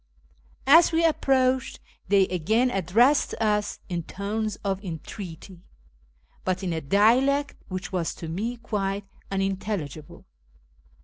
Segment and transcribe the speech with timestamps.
[0.65, 5.61] As we approached, they again addressed us in tones of entreaty,
[6.43, 10.25] but in a dialect which was to me quite unintelligible.